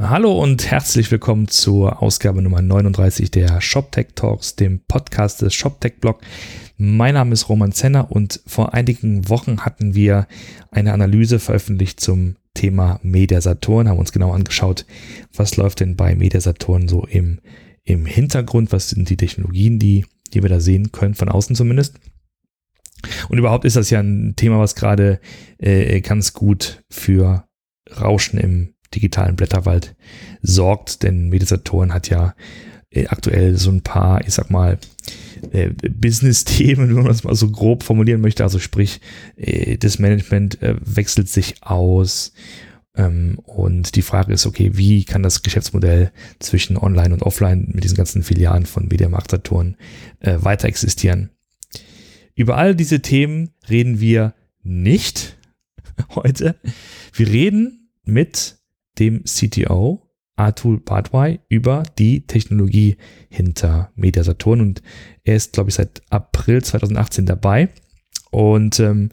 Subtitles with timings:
[0.00, 5.94] Hallo und herzlich willkommen zur Ausgabe Nummer 39 der ShopTech Talks, dem Podcast des ShopTech
[6.00, 6.20] Blog.
[6.76, 10.28] Mein Name ist Roman Zenner und vor einigen Wochen hatten wir
[10.70, 14.86] eine Analyse veröffentlicht zum Thema Media Saturn, haben uns genau angeschaut,
[15.34, 17.40] was läuft denn bei Media Saturn so im,
[17.82, 21.98] im Hintergrund, was sind die Technologien, die, die wir da sehen können, von außen zumindest.
[23.28, 25.18] Und überhaupt ist das ja ein Thema, was gerade
[25.58, 27.48] äh, ganz gut für
[28.00, 29.96] Rauschen im digitalen Blätterwald
[30.42, 32.34] sorgt, denn Medisatorn hat ja
[32.90, 34.78] äh, aktuell so ein paar, ich sag mal,
[35.52, 38.44] äh, Business-Themen, wenn man das mal so grob formulieren möchte.
[38.44, 39.00] Also sprich,
[39.36, 42.32] äh, das Management wechselt sich aus.
[42.98, 47.84] Ähm, und die Frage ist, okay, wie kann das Geschäftsmodell zwischen Online und Offline mit
[47.84, 49.76] diesen ganzen Filialen von Mediamarkt Saturn
[50.20, 51.30] äh, weiter existieren?
[52.34, 55.36] Über all diese Themen reden wir nicht
[56.14, 56.56] heute.
[57.12, 58.57] Wir reden mit
[58.98, 62.96] dem CTO Atul Badwai über die Technologie
[63.28, 64.60] hinter Media Saturn.
[64.60, 64.82] Und
[65.24, 67.68] er ist, glaube ich, seit April 2018 dabei.
[68.30, 69.10] Und ähm,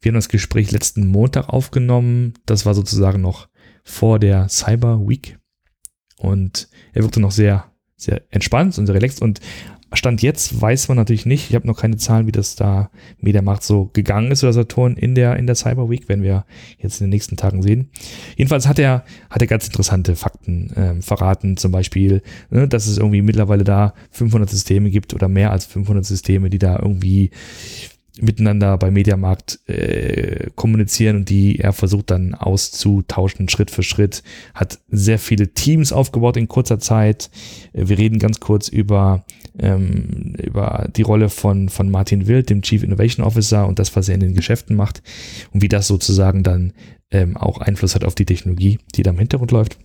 [0.00, 2.34] wir haben das Gespräch letzten Montag aufgenommen.
[2.46, 3.48] Das war sozusagen noch
[3.82, 5.38] vor der Cyber Week.
[6.16, 9.20] Und er wirkte noch sehr, sehr entspannt und sehr relaxed.
[9.20, 9.40] Und
[9.92, 11.50] Stand jetzt weiß man natürlich nicht.
[11.50, 15.14] Ich habe noch keine Zahlen, wie das da Mediamarkt so gegangen ist oder Saturn in
[15.14, 16.44] der, in der Cyber Week, werden wir
[16.78, 17.90] jetzt in den nächsten Tagen sehen.
[18.36, 21.56] Jedenfalls hat er, hat er ganz interessante Fakten ähm, verraten.
[21.56, 26.04] Zum Beispiel, ne, dass es irgendwie mittlerweile da 500 Systeme gibt oder mehr als 500
[26.04, 27.30] Systeme, die da irgendwie
[28.20, 34.22] miteinander bei Mediamarkt äh, kommunizieren und die er versucht dann auszutauschen Schritt für Schritt.
[34.54, 37.30] Hat sehr viele Teams aufgebaut in kurzer Zeit.
[37.72, 39.24] Äh, wir reden ganz kurz über
[39.58, 44.08] ähm, über die Rolle von, von Martin Wild, dem Chief Innovation Officer und das, was
[44.08, 45.02] er in den Geschäften macht
[45.52, 46.72] und wie das sozusagen dann
[47.10, 49.78] ähm, auch Einfluss hat auf die Technologie, die da im Hintergrund läuft.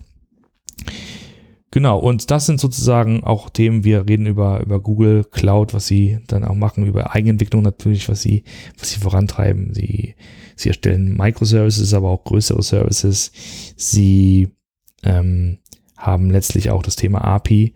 [1.72, 6.20] Genau, und das sind sozusagen auch Themen, wir reden über, über Google Cloud, was sie
[6.26, 8.44] dann auch machen, über Eigenentwicklung natürlich, was sie,
[8.78, 9.74] was sie vorantreiben.
[9.74, 10.14] Sie,
[10.54, 13.30] sie erstellen Microservices, aber auch größere Services.
[13.76, 14.48] Sie
[15.02, 15.58] ähm,
[15.98, 17.74] haben letztlich auch das Thema API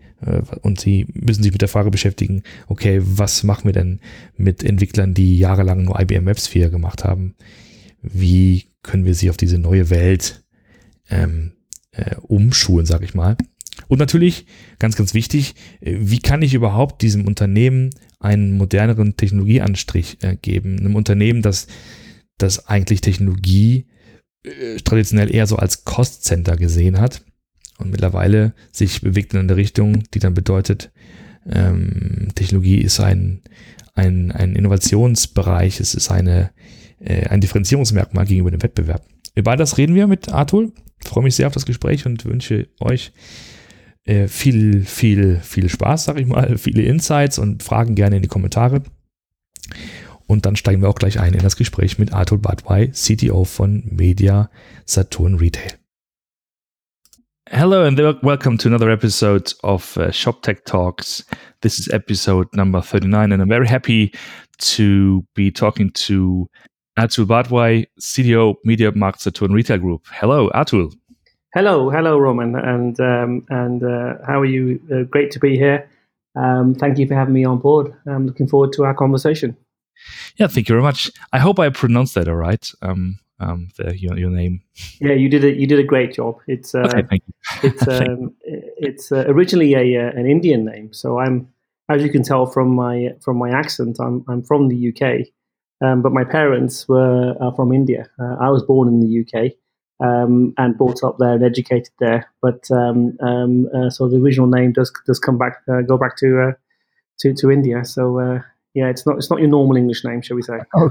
[0.61, 3.99] und sie müssen sich mit der Frage beschäftigen, okay, was machen wir denn
[4.37, 7.35] mit Entwicklern, die jahrelang nur IBM WebSphere gemacht haben?
[8.01, 10.43] Wie können wir sie auf diese neue Welt
[11.09, 11.53] ähm,
[11.91, 13.37] äh, umschulen, sag ich mal?
[13.87, 14.45] Und natürlich,
[14.79, 17.89] ganz, ganz wichtig, äh, wie kann ich überhaupt diesem Unternehmen
[18.19, 20.79] einen moderneren Technologieanstrich äh, geben?
[20.79, 21.67] Einem Unternehmen, das,
[22.37, 23.87] das eigentlich Technologie
[24.43, 27.23] äh, traditionell eher so als Cost-Center gesehen hat
[27.81, 30.91] und mittlerweile sich bewegt in eine Richtung, die dann bedeutet,
[31.49, 33.41] ähm, Technologie ist ein,
[33.95, 36.51] ein, ein Innovationsbereich, es ist eine,
[36.99, 39.05] äh, ein Differenzierungsmerkmal gegenüber dem Wettbewerb.
[39.35, 40.71] Über das reden wir mit Arthur.
[41.01, 43.11] Ich freue mich sehr auf das Gespräch und wünsche euch
[44.05, 48.27] äh, viel, viel, viel Spaß, sag ich mal, viele Insights und Fragen gerne in die
[48.27, 48.83] Kommentare.
[50.27, 53.83] Und dann steigen wir auch gleich ein in das Gespräch mit Arthur Badwai, CTO von
[53.91, 54.49] Media
[54.85, 55.80] Saturn Retail.
[57.53, 61.21] Hello and welcome to another episode of uh, Shop Tech Talks.
[61.61, 64.13] This is episode number 39, and I'm very happy
[64.59, 66.49] to be talking to
[66.97, 70.05] Atul Bhardwaj, CTO MediaMarkt Saturn Retail Group.
[70.13, 70.95] Hello, Atul.
[71.53, 74.79] Hello, hello, Roman, and um, and uh, how are you?
[74.89, 75.89] Uh, great to be here.
[76.37, 77.93] Um, thank you for having me on board.
[78.07, 79.57] I'm looking forward to our conversation.
[80.37, 81.11] Yeah, thank you very much.
[81.33, 82.71] I hope I pronounced that all right.
[82.81, 84.61] Um, um, the, your, your name.
[84.99, 85.57] Yeah, you did it.
[85.57, 86.37] You did a great job.
[86.47, 87.33] It's uh, okay, thank you.
[87.69, 90.93] it's um, it's uh, originally a uh, an Indian name.
[90.93, 91.49] So I'm,
[91.89, 95.27] as you can tell from my from my accent, I'm I'm from the UK,
[95.85, 98.07] um, but my parents were from India.
[98.19, 99.53] Uh, I was born in the UK.
[100.03, 104.47] Um, and brought up there and educated there, but um, um, uh, so the original
[104.47, 106.53] name does does come back uh, go back to
[107.19, 107.85] to to India.
[107.85, 108.41] So
[108.73, 110.57] yeah, it's not it's not your normal English name, shall we say?
[110.75, 110.89] Oh,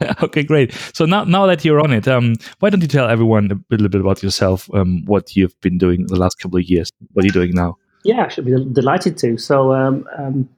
[0.22, 0.72] okay, great.
[0.92, 3.88] So now, now that you're on it, um, why don't you tell everyone a little
[3.88, 6.92] bit about yourself, um, what you've been doing the last couple of years?
[7.12, 7.76] What are you doing now?
[8.04, 9.38] Yeah, I should be delighted to.
[9.38, 10.48] So, um, um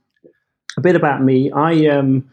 [0.76, 1.50] a bit about me.
[1.50, 2.30] I, um,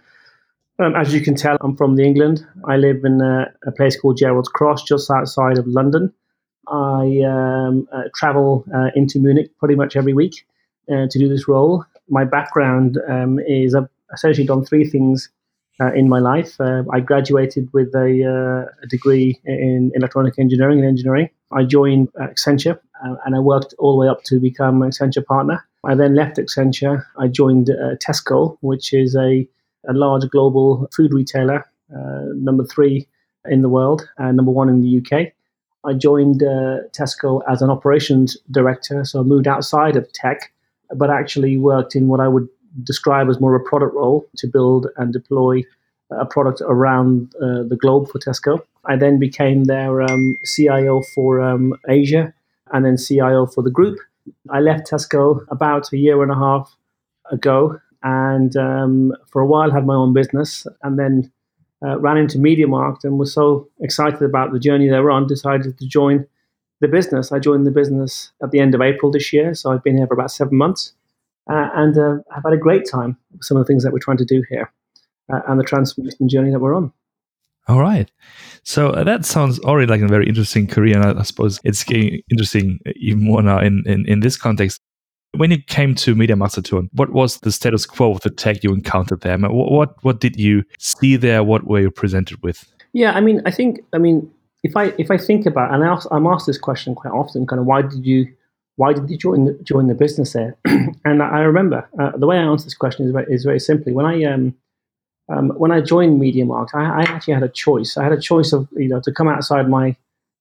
[0.80, 2.46] um, as you can tell, I'm from the England.
[2.66, 6.14] I live in a, a place called Gerrards Cross, just outside of London.
[6.68, 10.46] I uh, travel uh, into Munich pretty much every week
[10.92, 11.84] uh, to do this role.
[12.10, 13.00] My background
[13.48, 15.30] is I've essentially done three things
[15.80, 16.60] uh, in my life.
[16.60, 21.30] Uh, I graduated with a, uh, a, degree in electronic engineering and engineering.
[21.52, 25.26] I joined Accenture uh, and I worked all the way up to become an Accenture
[25.26, 25.66] partner.
[25.86, 27.06] I then left Accenture.
[27.18, 29.48] I joined uh, Tesco, which is a,
[29.88, 31.66] a large global food retailer,
[31.96, 33.08] uh, number three
[33.46, 35.32] in the world and number one in the UK.
[35.86, 40.52] I joined Tesco as an operations director, so I moved outside of tech,
[40.94, 42.50] but actually worked in what I would
[42.84, 45.64] describe as more of a product role to build and deploy
[46.12, 48.62] a product around uh, the globe for Tesco.
[48.86, 52.34] I then became their um, CIO for um, Asia
[52.72, 54.00] and then CIO for the group.
[54.50, 56.76] I left Tesco about a year and a half
[57.32, 61.32] ago and um, for a while had my own business and then
[61.86, 65.78] uh, ran into MediaMarkt and was so excited about the journey they were on, decided
[65.78, 66.26] to join
[66.80, 67.32] the business.
[67.32, 70.08] I joined the business at the end of April this year, so I've been here
[70.08, 70.94] for about seven months.
[71.50, 74.00] Uh, and uh, I've had a great time with some of the things that we're
[74.00, 74.72] trying to do here
[75.32, 76.92] uh, and the transformation journey that we're on.
[77.68, 78.10] All right.
[78.64, 80.96] So uh, that sounds already like a very interesting career.
[80.98, 84.82] And I, I suppose it's getting interesting even more now in, in, in this context.
[85.36, 88.74] When you came to MediaMarkt Saturn, what was the status quo of the tech you
[88.74, 89.38] encountered there?
[89.38, 91.44] What, what, what did you see there?
[91.44, 92.66] What were you presented with?
[92.94, 94.32] Yeah, I mean, I think, I mean,
[94.64, 97.46] if I if I think about, and I ask, I'm asked this question quite often,
[97.46, 98.28] kind of, why did you
[98.78, 100.56] why did you join the, join the business there?
[101.06, 103.92] and I remember uh, the way I answer this question is very, is very simply
[103.92, 104.56] when I um,
[105.30, 107.98] um, when I joined MediaMarkt, I, I, actually had a choice.
[107.98, 109.96] I had a choice of you know to come outside my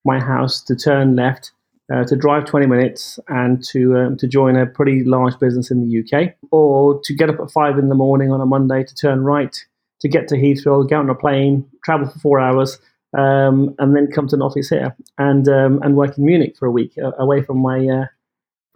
[0.05, 1.51] my house, to turn left,
[1.93, 5.89] uh, to drive 20 minutes, and to um, to join a pretty large business in
[5.89, 8.95] the UK, or to get up at five in the morning on a Monday to
[8.95, 9.57] turn right,
[10.01, 12.79] to get to Heathrow, get on a plane, travel for four hours,
[13.17, 16.67] um, and then come to an office here and um, and work in Munich for
[16.67, 18.05] a week uh, away from my uh,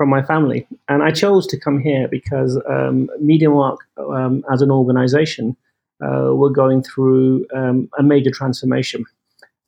[0.01, 0.67] from my family.
[0.89, 5.55] And I chose to come here because um, MediaMarkt um, as an organization
[6.03, 9.05] uh, were going through um, a major transformation.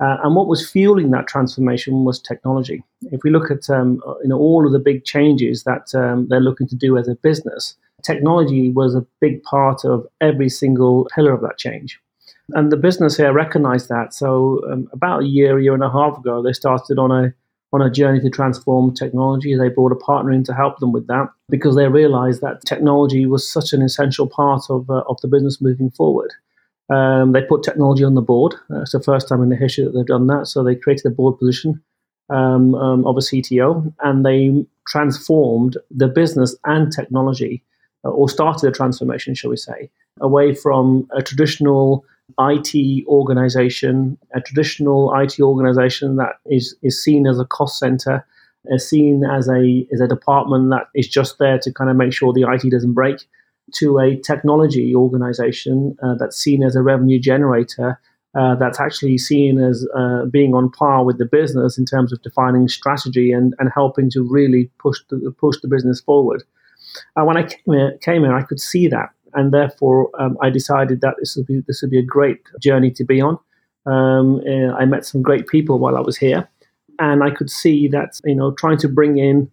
[0.03, 2.83] Uh, and what was fueling that transformation was technology.
[3.11, 6.41] If we look at um, you know, all of the big changes that um, they're
[6.41, 11.35] looking to do as a business, technology was a big part of every single pillar
[11.35, 12.01] of that change.
[12.55, 14.15] And the business here recognized that.
[14.15, 17.35] So, um, about a year, year and a half ago, they started on a
[17.73, 19.57] on a journey to transform technology.
[19.57, 23.27] They brought a partner in to help them with that because they realized that technology
[23.27, 26.33] was such an essential part of, uh, of the business moving forward.
[26.91, 28.55] Um, they put technology on the board.
[28.71, 30.47] Uh, it's the first time in the history that they've done that.
[30.47, 31.83] So they created a board position
[32.29, 37.63] um, um, of a CTO and they transformed the business and technology,
[38.05, 39.91] uh, or started a transformation, shall we say,
[40.21, 42.05] away from a traditional
[42.39, 48.25] IT organization, a traditional IT organization that is, is seen as a cost center,
[48.67, 52.13] is seen as a, as a department that is just there to kind of make
[52.13, 53.27] sure the IT doesn't break,
[53.75, 58.01] to a technology organization uh, that's seen as a revenue generator.
[58.35, 62.23] Uh, that's actually seen as uh, being on par with the business in terms of
[62.23, 66.43] defining strategy and, and helping to really push the, push the business forward.
[67.15, 70.51] Uh, when I came here, came here, I could see that and therefore um, I
[70.51, 73.39] decided that this would be this would be a great journey to be on.
[73.87, 76.49] Um, uh, I met some great people while I was here,
[76.99, 79.51] and I could see that you know trying to bring in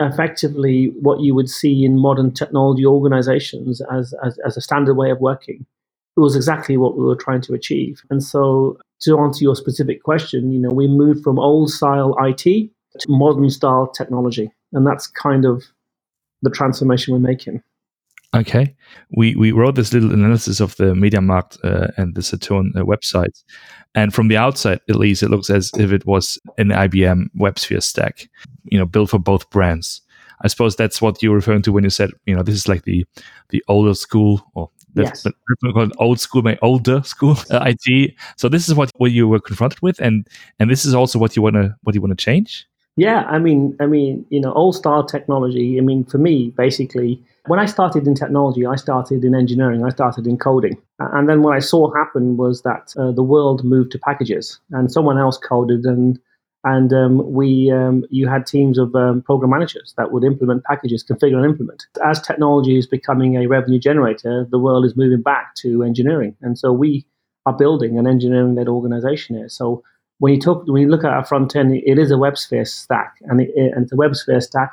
[0.00, 5.10] effectively what you would see in modern technology organizations as, as, as a standard way
[5.10, 5.64] of working.
[6.16, 8.02] It was exactly what we were trying to achieve.
[8.10, 12.42] And so, to answer your specific question, you know, we moved from old style IT
[12.42, 15.64] to modern style technology, and that's kind of
[16.42, 17.62] the transformation we're making.
[18.36, 18.76] Okay,
[19.10, 23.42] we we wrote this little analysis of the MediaMarkt uh, and the Saturn uh, websites,
[23.94, 27.82] and from the outside, at least, it looks as if it was an IBM WebSphere
[27.82, 28.28] stack,
[28.64, 30.02] you know, built for both brands.
[30.42, 32.84] I suppose that's what you're referring to when you said, you know, this is like
[32.84, 33.06] the
[33.48, 35.90] the older school or that's yes.
[35.98, 38.14] old school, my older school uh, IT.
[38.36, 40.26] So this is what, what you were confronted with, and
[40.58, 42.66] and this is also what you wanna what you wanna change.
[42.98, 45.78] Yeah, I mean, I mean, you know, old style technology.
[45.78, 49.84] I mean, for me, basically, when I started in technology, I started in engineering.
[49.84, 53.62] I started in coding, and then what I saw happen was that uh, the world
[53.62, 56.18] moved to packages, and someone else coded, and
[56.64, 61.04] and um, we um, you had teams of um, program managers that would implement packages,
[61.04, 61.86] configure and implement.
[62.04, 66.58] As technology is becoming a revenue generator, the world is moving back to engineering, and
[66.58, 67.06] so we
[67.46, 69.48] are building an engineering-led organization here.
[69.48, 69.84] So
[70.18, 73.16] when you talk, when you look at our front end, it is a WebSphere stack,
[73.22, 74.72] and, it, and it's a WebSphere stack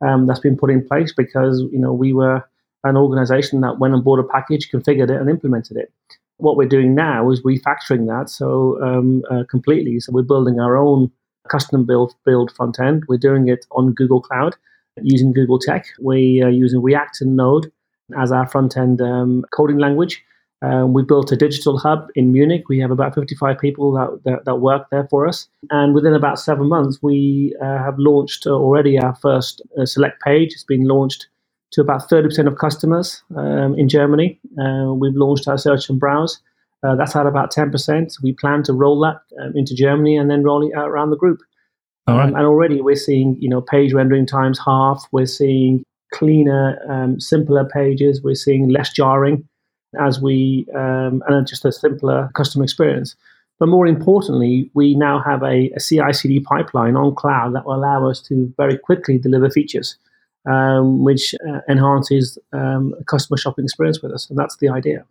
[0.00, 2.42] um, that's been put in place because you know we were
[2.84, 5.92] an organization that went and bought a package, configured it, and implemented it.
[6.36, 10.00] What we're doing now is refactoring that so um, uh, completely.
[10.00, 11.10] So we're building our own
[11.48, 13.04] custom build build front end.
[13.08, 14.56] We're doing it on Google Cloud
[15.02, 15.86] using Google Tech.
[16.00, 17.72] We are using React and Node
[18.18, 20.22] as our front end um, coding language.
[20.62, 22.64] Um, we built a digital hub in Munich.
[22.68, 25.48] We have about 55 people that, that, that work there for us.
[25.70, 30.52] And within about seven months, we uh, have launched already our first uh, select page.
[30.52, 31.26] It's been launched
[31.72, 34.40] to about 30% of customers um, in Germany.
[34.58, 36.40] Uh, we've launched our search and browse.
[36.86, 38.22] Uh, that's at about 10%.
[38.22, 41.16] We plan to roll that um, into Germany and then roll it out around the
[41.16, 41.40] group.
[42.06, 45.06] Um, and already we're seeing, you know, page rendering times half.
[45.10, 48.22] We're seeing cleaner, um, simpler pages.
[48.22, 49.48] We're seeing less jarring
[50.00, 53.16] as we, um, and just a simpler customer experience.
[53.58, 57.74] But more importantly, we now have a, a CI CD pipeline on cloud that will
[57.74, 59.96] allow us to very quickly deliver features,
[60.46, 64.28] um, which uh, enhances um, customer shopping experience with us.
[64.28, 65.04] And that's the idea.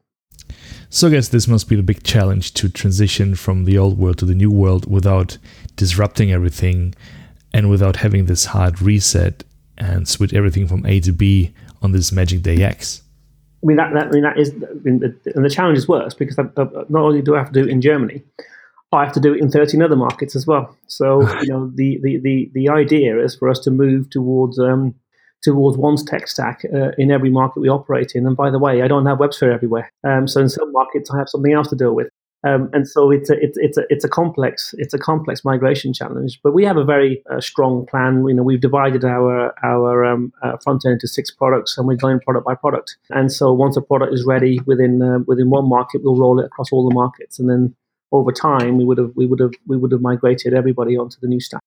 [0.90, 4.18] So I guess this must be the big challenge to transition from the old world
[4.20, 5.38] to the new world without
[5.76, 6.94] disrupting everything
[7.54, 9.44] and without having this hard reset
[9.78, 13.03] and switch everything from A to B on this Magic Day X.
[13.64, 16.38] I mean that, that I mean that is the, and the challenge is worse because
[16.38, 18.22] not only do I have to do it in Germany,
[18.92, 20.76] I have to do it in 13 other markets as well.
[20.88, 24.96] So you know the, the, the, the idea is for us to move towards um,
[25.44, 28.26] towards one's tech stack uh, in every market we operate in.
[28.26, 29.92] And by the way, I don't have WebSphere everywhere.
[30.04, 32.08] Um, so in some markets, I have something else to deal with.
[32.46, 35.94] Um, and so it's a, it's, it's, a, it's a complex it's a complex migration
[35.94, 36.40] challenge.
[36.44, 38.26] But we have a very uh, strong plan.
[38.28, 41.96] You know, we've divided our our um, uh, front end into six products, and we're
[41.96, 42.98] going product by product.
[43.12, 46.46] And so once a product is ready within uh, within one market, we'll roll it
[46.46, 47.76] across all the markets, and then
[48.12, 51.28] over time we would have we would have we would have migrated everybody onto the
[51.28, 51.62] new stack.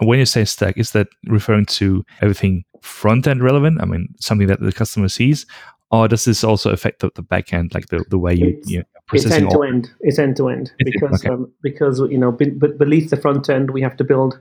[0.00, 3.80] When you say stack, is that referring to everything front end relevant?
[3.80, 5.46] I mean, something that the customer sees,
[5.90, 8.82] or does this also affect the, the back end, like the, the way you, you
[9.12, 9.90] know, it's end to end.
[10.00, 11.34] It's end to end because okay.
[11.34, 14.40] um, because you know be, beneath the front end we have to build.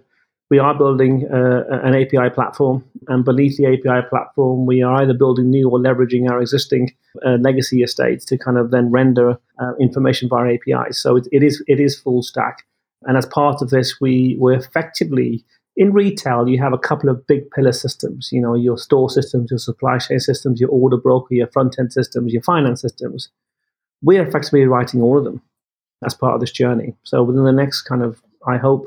[0.51, 5.15] We are building uh, an API platform, and beneath the API platform, we are either
[5.15, 6.91] building new or leveraging our existing
[7.25, 11.01] uh, legacy estates to kind of then render uh, information via APIs.
[11.01, 12.63] So it, it is it is full stack,
[13.03, 15.43] and as part of this, we were effectively
[15.77, 19.51] in retail, you have a couple of big pillar systems, you know, your store systems,
[19.51, 23.29] your supply chain systems, your order broker, your front end systems, your finance systems.
[24.05, 25.41] We're effectively writing all of them
[26.05, 26.95] as part of this journey.
[27.03, 28.85] So within the next kind of, I hope,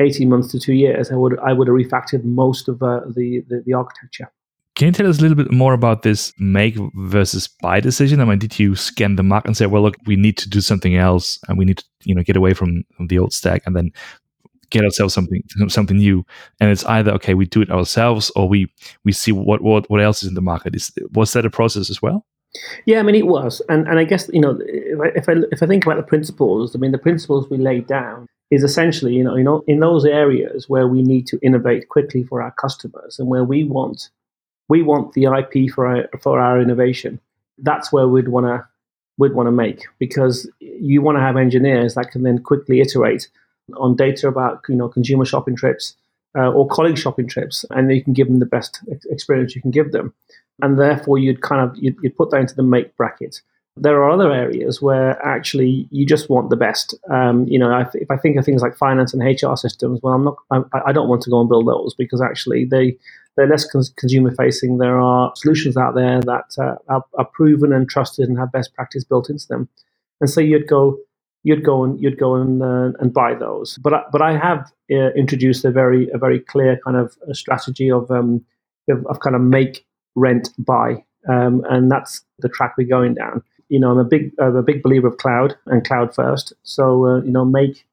[0.00, 3.44] 18 months to two years, I would I would have refactored most of uh, the,
[3.48, 4.30] the, the architecture.
[4.74, 8.20] Can you tell us a little bit more about this make versus buy decision?
[8.20, 10.60] I mean, did you scan the market and say, well, look, we need to do
[10.60, 13.62] something else and we need to, you know, get away from, from the old stack
[13.66, 13.90] and then
[14.70, 16.24] get ourselves something something new
[16.60, 18.72] and it's either okay we do it ourselves or we
[19.04, 21.90] we see what what, what else is in the market is was that a process
[21.90, 22.24] as well
[22.86, 25.32] yeah, I mean it was, and and I guess you know if I, if I
[25.52, 29.14] if I think about the principles, I mean the principles we laid down is essentially
[29.14, 32.50] you know you know in those areas where we need to innovate quickly for our
[32.52, 34.10] customers and where we want
[34.68, 37.20] we want the IP for our for our innovation.
[37.58, 38.66] That's where we'd want to
[39.18, 43.28] would want to make because you want to have engineers that can then quickly iterate
[43.76, 45.94] on data about you know consumer shopping trips
[46.36, 48.80] uh, or colleague shopping trips, and you can give them the best
[49.10, 50.14] experience you can give them.
[50.62, 53.40] And therefore, you'd kind of you'd, you'd put that into the make bracket.
[53.76, 56.94] There are other areas where actually you just want the best.
[57.08, 60.24] Um, you know, if I think of things like finance and HR systems, well, I'm
[60.24, 60.36] not.
[60.50, 62.96] I, I don't want to go and build those because actually they
[63.36, 64.78] they're less cons- consumer facing.
[64.78, 68.74] There are solutions out there that uh, are, are proven and trusted and have best
[68.74, 69.68] practice built into them.
[70.20, 70.98] And so you'd go,
[71.42, 73.78] you'd go and you'd go and uh, and buy those.
[73.78, 77.90] But I, but I have uh, introduced a very a very clear kind of strategy
[77.90, 78.44] of um
[78.88, 83.42] of, of kind of make rent buy, um, and that's the track we're going down.
[83.68, 86.52] You know, I'm a big I'm a big believer of cloud and cloud first.
[86.62, 87.86] So uh, you know, make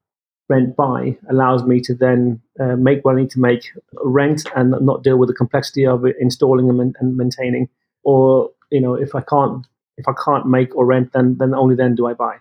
[0.49, 3.71] rent buy allows me to then uh, make what I need to make
[4.03, 7.69] rent and not deal with the complexity of installing and, and maintaining.
[8.03, 9.65] Or you know, if I can't
[9.97, 12.37] if I can't make or rent, then then only then do I buy.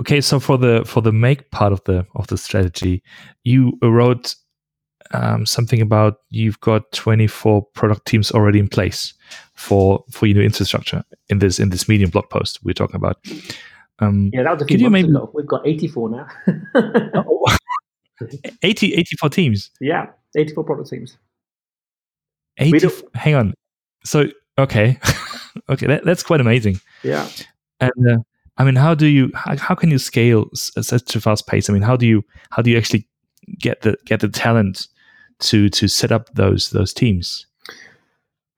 [0.00, 3.02] Okay, so for the for the make part of the of the strategy,
[3.44, 4.34] you wrote
[5.14, 9.14] um, something about you've got 24 product teams already in place
[9.54, 13.16] for for your new infrastructure in this in this medium blog post we're talking about.
[14.00, 15.08] Um, yeah, that was a few months maybe...
[15.08, 15.30] ago.
[15.32, 16.26] We've got 84 now.
[17.14, 17.56] oh,
[18.62, 19.70] 80, 84 teams.
[19.80, 20.06] Yeah,
[20.36, 21.16] 84 product teams.
[22.58, 23.54] 80, hang on.
[24.04, 24.26] So
[24.58, 24.98] okay,
[25.68, 26.80] okay, that, that's quite amazing.
[27.04, 27.28] Yeah,
[27.80, 28.18] and uh,
[28.56, 31.70] I mean, how do you how, how can you scale at such a fast pace?
[31.70, 33.06] I mean, how do you how do you actually
[33.58, 34.88] get the get the talent
[35.40, 37.46] to to set up those those teams?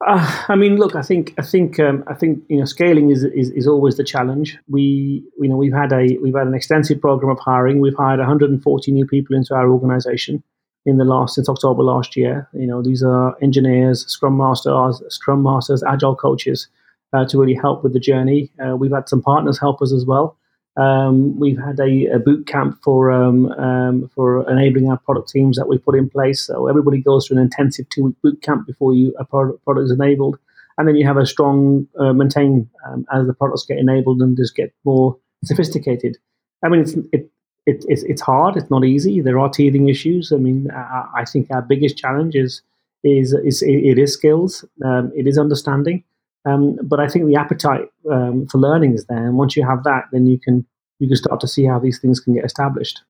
[0.06, 3.25] Uh, I mean, look, I think I think um, I think you know scaling is,
[3.25, 4.59] is is always the challenge.
[4.68, 7.80] We you know we've had a we've had an extensive program of hiring.
[7.80, 10.42] We've hired 140 new people into our organization
[10.85, 12.49] in the last since October last year.
[12.52, 16.68] You know, these are engineers, scrum masters, scrum masters, agile coaches
[17.12, 18.50] uh, to really help with the journey.
[18.64, 20.37] Uh, we've had some partners help us as well.
[20.76, 25.56] Um, we've had a, a boot camp for um, um, for enabling our product teams
[25.56, 26.45] that we put in place.
[26.47, 29.87] So everybody goes through an intensive two week boot camp before you a product, product
[29.87, 30.38] is enabled,
[30.76, 34.37] and then you have a strong uh, maintain um, as the products get enabled and
[34.37, 36.18] just get more sophisticated.
[36.62, 37.30] I mean, it's, it,
[37.64, 38.56] it, it's, it's hard.
[38.56, 39.21] It's not easy.
[39.21, 40.33] There are teething issues.
[40.33, 42.62] I mean, I, I think our biggest challenge is
[43.02, 44.64] is, is it is skills.
[44.85, 46.04] Um, it is understanding.
[46.47, 49.83] Um, but I think the appetite um, for learning is there, and once you have
[49.85, 50.65] that, then you can
[50.99, 53.03] you can start to see how these things can get established.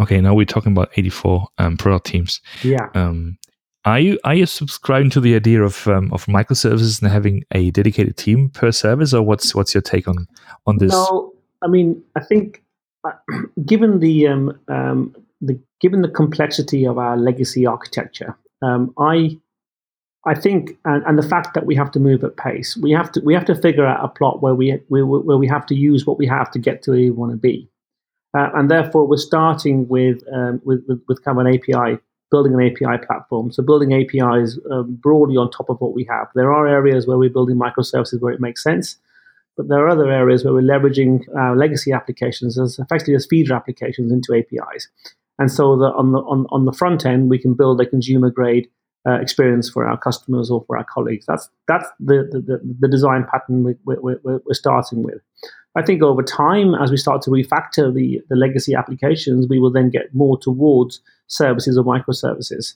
[0.00, 2.40] Okay, now we're talking about 84 um, product teams.
[2.62, 2.88] Yeah.
[2.94, 3.38] Um,
[3.84, 7.72] are you are you subscribing to the idea of um, of microservices and having a
[7.72, 10.28] dedicated team per service, or what's what's your take on
[10.66, 10.92] on this?
[10.92, 12.62] No, I mean I think
[13.04, 13.12] uh,
[13.66, 19.40] given the um, um, the given the complexity of our legacy architecture, um, I
[20.24, 23.10] I think, and, and, the fact that we have to move at pace, we have
[23.12, 25.74] to we have to figure out a plot where we, we where we have to
[25.74, 27.68] use what we have to get to where we want to be,
[28.36, 31.98] uh, and therefore we're starting with, um, with, with with kind of an API,
[32.30, 33.50] building an API platform.
[33.50, 36.28] So building APIs um, broadly on top of what we have.
[36.36, 38.98] There are areas where we're building microservices where it makes sense,
[39.56, 43.54] but there are other areas where we're leveraging our legacy applications as effectively as feeder
[43.54, 44.88] applications into APIs.
[45.40, 48.30] And so the, on the on, on the front end, we can build a consumer
[48.30, 48.68] grade
[49.06, 51.26] uh, experience for our customers or for our colleagues.
[51.26, 55.20] That's that's the the, the design pattern we, we, we're starting with.
[55.74, 59.72] I think over time, as we start to refactor the, the legacy applications, we will
[59.72, 62.74] then get more towards services or microservices.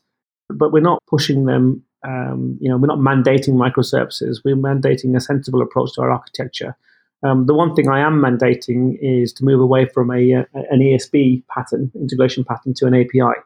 [0.48, 4.38] But we're not pushing them, um, you know, we're not mandating microservices.
[4.44, 6.74] We're mandating a sensible approach to our architecture.
[7.22, 10.80] Um, the one thing I am mandating is to move away from a, a an
[10.80, 13.40] ESB pattern, integration pattern, to an API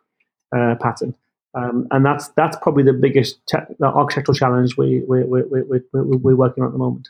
[0.56, 1.14] uh, pattern.
[1.54, 5.62] Um, and that's that's probably the biggest te- the architectural challenge we, we, we, we,
[5.62, 7.08] we, we're working on at the moment.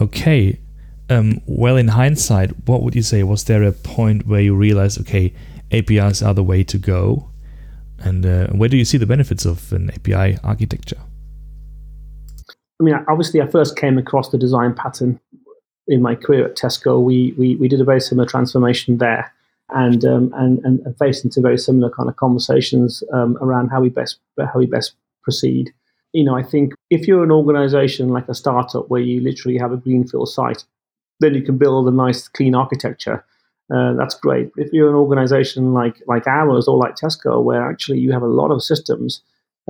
[0.00, 0.60] Okay.
[1.10, 3.22] Um, well, in hindsight, what would you say?
[3.22, 5.32] Was there a point where you realized, okay,
[5.70, 7.30] APIs are the way to go?
[8.00, 10.98] And uh, where do you see the benefits of an API architecture?
[12.80, 15.18] I mean, obviously, I first came across the design pattern
[15.88, 17.02] in my career at Tesco.
[17.02, 19.32] We, we, we did a very similar transformation there
[19.70, 23.88] and um, and, and faced into very similar kind of conversations um, around how we
[23.88, 25.72] best how we best proceed.
[26.12, 29.72] You know, I think if you're an organization like a startup where you literally have
[29.72, 30.64] a greenfield site,
[31.20, 33.24] then you can build a nice clean architecture.
[33.72, 34.50] Uh, that's great.
[34.56, 38.26] If you're an organization like like ours or like Tesco, where actually you have a
[38.26, 39.20] lot of systems,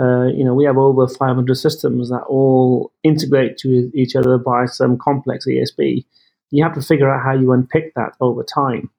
[0.01, 4.67] uh, you know, we have over 500 systems that all integrate to each other by
[4.67, 6.05] some complex ESB.
[6.51, 8.91] You have to figure out how you unpick that over time.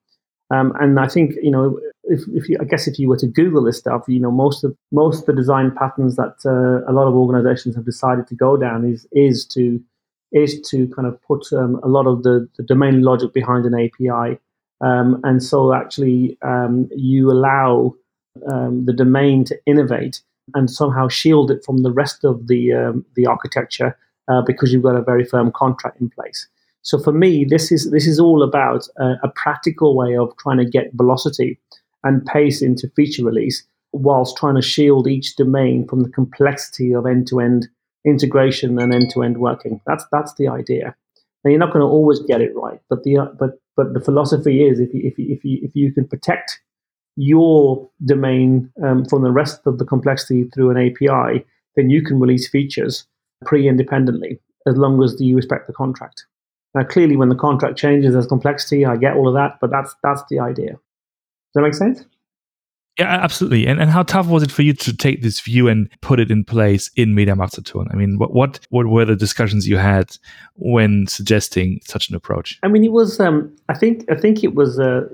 [0.50, 3.26] Um, and I think you know, if, if you, I guess if you were to
[3.26, 6.92] Google this stuff, you know, most of most of the design patterns that uh, a
[6.92, 9.80] lot of organizations have decided to go down is is to
[10.32, 13.74] is to kind of put um, a lot of the, the, domain logic behind an
[13.74, 14.38] API,
[14.80, 17.94] um, and so actually um, you allow
[18.48, 20.22] um, the domain to innovate
[20.54, 23.96] and somehow shield it from the rest of the um, the architecture
[24.28, 26.48] uh, because you've got a very firm contract in place.
[26.82, 30.58] So for me, this is this is all about a, a practical way of trying
[30.58, 31.58] to get velocity
[32.04, 33.62] and pace into feature release,
[33.92, 37.68] whilst trying to shield each domain from the complexity of end-to-end
[38.06, 39.80] integration and end-to-end working.
[39.86, 40.94] That's that's the idea.
[41.44, 44.62] Now you're not going to always get it right, but the but but the philosophy
[44.62, 46.60] is if you, if you, if you, if you can protect
[47.16, 51.44] your domain um, from the rest of the complexity through an API,
[51.76, 53.06] then you can release features
[53.44, 56.26] pre-independently as long as you respect the contract.
[56.74, 58.86] Now, clearly, when the contract changes, there's complexity.
[58.86, 60.72] I get all of that, but that's that's the idea.
[60.72, 62.04] Does that make sense?
[62.98, 63.66] Yeah, absolutely.
[63.66, 66.30] And and how tough was it for you to take this view and put it
[66.30, 67.86] in place in Media MediaMarktSaturn?
[67.90, 70.16] I mean, what what what were the discussions you had
[70.56, 72.58] when suggesting such an approach?
[72.62, 73.18] I mean, it was.
[73.18, 75.08] Um, I think I think it was uh,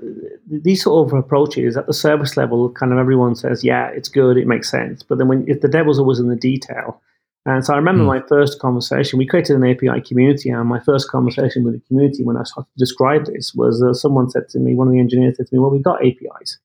[0.51, 2.69] these sort of approaches at the service level.
[2.71, 5.01] Kind of everyone says, yeah, it's good, it makes sense.
[5.01, 7.01] But then when if the devil's always in the detail,
[7.45, 8.07] and so I remember mm.
[8.07, 9.17] my first conversation.
[9.17, 12.69] We created an API community, and my first conversation with the community when I started
[12.71, 15.55] to describe this was uh, someone said to me, one of the engineers said to
[15.55, 16.59] me, "Well, we've got APIs."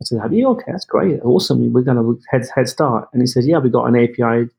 [0.00, 0.48] I said, "Have you?
[0.50, 1.72] Okay, that's great, awesome.
[1.72, 4.50] We're going to head head start." And he says, "Yeah, we got an API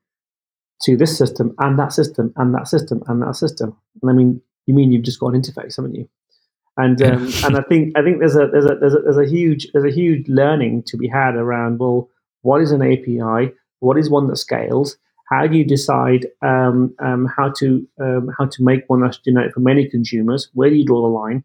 [0.84, 4.42] to this system and that system and that system and that system." And I mean,
[4.66, 6.08] you mean you've just got an interface, haven't you?
[6.78, 9.30] And um, and I think I think there's a there's a there's a there's a
[9.30, 12.10] huge there's a huge learning to be had around well,
[12.44, 13.54] what is an API?
[13.80, 14.98] What is one that scales?
[15.30, 19.54] How do you decide um, um, how to um, how to make one that's generic
[19.54, 20.50] for many consumers?
[20.54, 21.44] Where do you draw the line?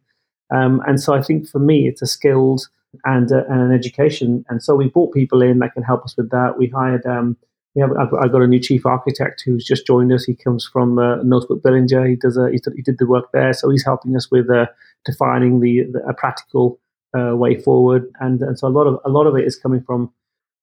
[0.54, 2.68] Um, and so I think for me, it's a skills
[3.04, 4.44] and, uh, and an education.
[4.48, 6.58] And so we brought people in that can help us with that.
[6.58, 7.04] We hired.
[7.06, 7.36] Um,
[7.74, 10.24] we have, I've, got, a new chief architect who's just joined us.
[10.24, 12.06] He comes from uh, Northbrook Billinger.
[12.06, 14.66] He does a, he, he, did the work there, so he's helping us with uh,
[15.04, 16.78] defining the, the, a practical
[17.18, 18.08] uh, way forward.
[18.20, 20.12] And, and so a lot of a lot of it is coming from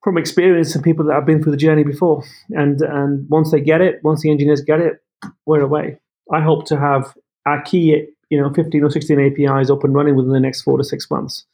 [0.03, 2.23] from experience and people that have been through the journey before.
[2.51, 5.03] And and once they get it, once the engineers get it,
[5.45, 5.99] we're away.
[6.31, 7.13] I hope to have
[7.45, 10.77] our key, you know, 15 or 16 APIs up and running within the next four
[10.77, 11.45] to six months.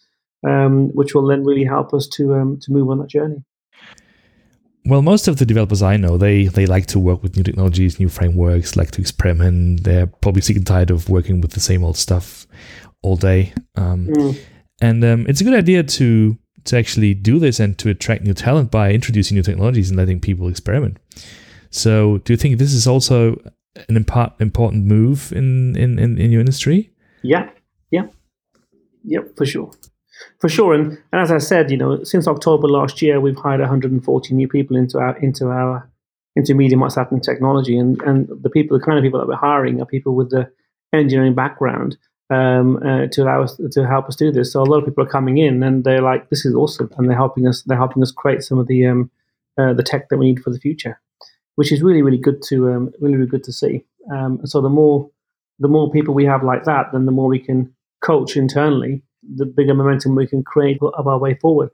[0.45, 3.43] um, which will then really help us to um, to move on that journey.
[4.85, 7.99] Well, most of the developers I know, they they like to work with new technologies,
[7.99, 9.83] new frameworks, like to experiment.
[9.83, 12.47] They're probably sick and tired of working with the same old stuff
[13.01, 13.53] all day.
[13.75, 14.39] Um, mm.
[14.79, 18.33] And um, it's a good idea to to actually do this and to attract new
[18.33, 20.97] talent by introducing new technologies and letting people experiment.
[21.69, 23.41] So, do you think this is also
[23.89, 26.91] an impo- important move in, in, in, in your industry?
[27.23, 27.49] Yeah,
[27.91, 28.07] yeah,
[29.03, 29.71] yeah, for sure.
[30.39, 33.59] For sure, and, and as I said, you know, since October last year, we've hired
[33.59, 35.89] 140 new people into our into our
[36.35, 39.79] into MediaMarkt Saturn technology, and and the people, the kind of people that we're hiring,
[39.79, 40.51] are people with the
[40.91, 41.97] engineering background
[42.29, 44.51] um, uh, to allow us to help us do this.
[44.51, 47.09] So a lot of people are coming in, and they're like, "This is awesome," and
[47.09, 47.63] they're helping us.
[47.63, 49.11] They're helping us create some of the um,
[49.57, 50.99] uh, the tech that we need for the future,
[51.55, 53.85] which is really really good to um, really really good to see.
[54.11, 55.09] Um, so the more
[55.59, 59.01] the more people we have like that, then the more we can coach internally
[59.35, 61.69] the bigger momentum we can create of our way forward.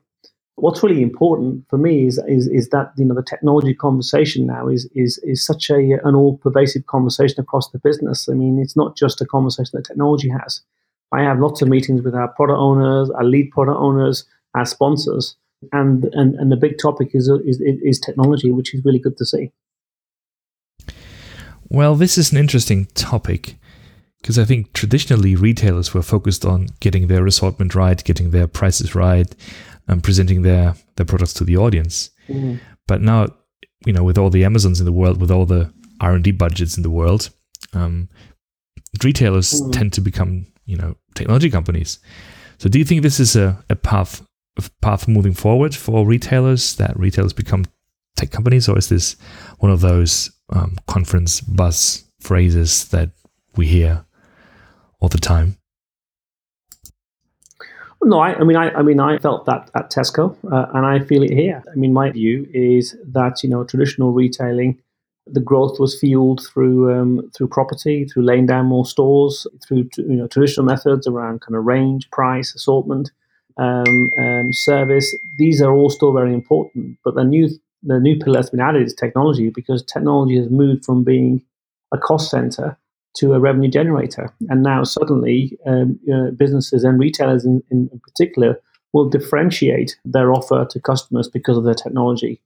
[0.56, 4.68] What's really important for me is, is, is that you know the technology conversation now
[4.68, 8.28] is is is such a an all pervasive conversation across the business.
[8.28, 10.62] I mean, it's not just a conversation that technology has.
[11.12, 15.36] I have lots of meetings with our product owners, our lead product owners, our sponsors,
[15.72, 19.26] and and, and the big topic is, is is technology, which is really good to
[19.26, 19.50] see.
[21.68, 23.56] Well, this is an interesting topic
[24.20, 28.94] because I think traditionally retailers were focused on getting their assortment right, getting their prices
[28.94, 29.34] right,
[29.88, 32.10] and presenting their their products to the audience.
[32.28, 32.56] Mm-hmm.
[32.86, 33.28] But now,
[33.86, 36.30] you know, with all the Amazons in the world, with all the R and D
[36.30, 37.30] budgets in the world,
[37.72, 38.08] um,
[39.02, 39.70] retailers mm-hmm.
[39.70, 41.98] tend to become you know technology companies.
[42.58, 46.76] So, do you think this is a, a path a path moving forward for retailers
[46.76, 47.64] that retailers become
[48.16, 49.16] tech companies, or is this
[49.58, 53.10] one of those um, conference buzz phrases that
[53.56, 54.04] we hear
[55.00, 55.56] all the time?
[58.04, 60.98] No, I, I, mean, I, I mean, I felt that at Tesco, uh, and I
[60.98, 61.62] feel it here.
[61.70, 64.78] I mean, my view is that you know, traditional retailing,
[65.26, 70.16] the growth was fueled through um, through property, through laying down more stores, through you
[70.16, 73.10] know traditional methods around kind of range, price, assortment,
[73.56, 75.14] um, um, service.
[75.38, 77.48] These are all still very important, but the new
[77.82, 81.42] the new pillar that's been added is technology because technology has moved from being
[81.92, 82.76] a cost center
[83.14, 84.32] to a revenue generator.
[84.48, 88.60] And now suddenly, um, uh, businesses and retailers in, in, particular
[88.92, 92.40] will differentiate their offer to customers because of their technology.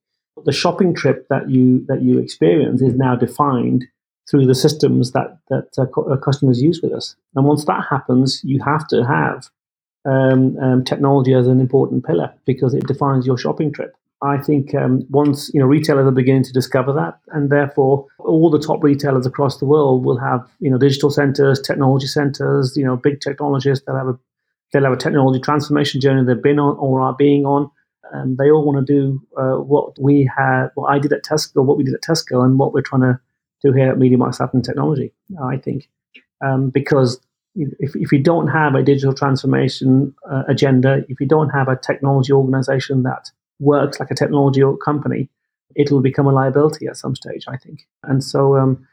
[0.45, 3.87] The shopping trip that you that you experience is now defined
[4.31, 7.17] through the systems that that uh, co- uh, customers use with us.
[7.35, 9.49] And once that happens, you have to have
[10.05, 13.95] um, um, technology as an important pillar because it defines your shopping trip.
[14.21, 18.51] I think um, once you know retailers are beginning to discover that, and therefore all
[18.51, 22.85] the top retailers across the world will have you know digital centers, technology centers, you
[22.85, 23.85] know big technologists.
[23.87, 24.19] They'll have a
[24.73, 27.71] they'll have a technology transformation journey they've been on or are being on.
[28.11, 31.63] And they all want to do uh, what we had, what I did at Tesco,
[31.63, 33.21] what we did at Tesco, and what we're trying to
[33.63, 35.13] do here at MediaMarkt Saturn Technology.
[35.43, 35.91] I think
[36.45, 37.21] um, because
[37.55, 41.77] if, if you don't have a digital transformation uh, agenda, if you don't have a
[41.77, 45.29] technology organization that works like a technology company,
[45.75, 47.87] it'll become a liability at some stage, I think.
[48.05, 48.87] And so um,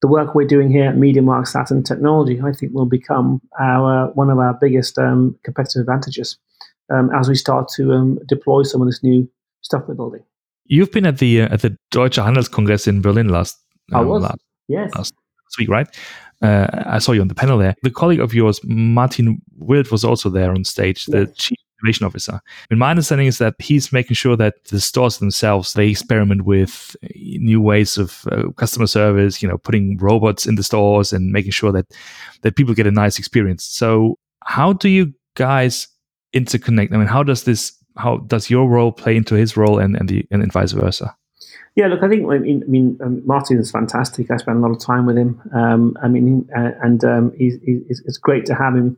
[0.00, 4.30] the work we're doing here at MediaMarkt Saturn Technology, I think, will become our one
[4.30, 6.38] of our biggest um, competitive advantages
[6.90, 9.28] um, as we start to um, deploy some of this new
[9.62, 10.22] stuff we're building.
[10.64, 13.58] You've been at the uh, at the Deutsche Handelskongress in Berlin last,
[13.92, 14.22] uh, I was.
[14.22, 14.90] Last, yes.
[14.94, 15.12] last
[15.58, 15.88] week, right?
[16.42, 17.74] Uh, I saw you on the panel there.
[17.82, 21.12] The colleague of yours, Martin Wild, was also there on stage, yes.
[21.12, 22.40] the chief innovation officer.
[22.70, 26.96] And my understanding is that he's making sure that the stores themselves they experiment with
[27.16, 29.42] new ways of uh, customer service.
[29.42, 31.86] You know, putting robots in the stores and making sure that
[32.42, 33.64] that people get a nice experience.
[33.64, 35.88] So, how do you guys
[36.34, 36.92] interconnect?
[36.92, 37.72] I mean, how does this?
[37.96, 41.14] How does your role play into his role, and and the and vice versa?
[41.76, 44.30] Yeah, look, I think I mean, I mean um, Martin is fantastic.
[44.30, 45.40] I spent a lot of time with him.
[45.54, 48.96] Um, I mean, uh, and um, he's, he's, it's great to have him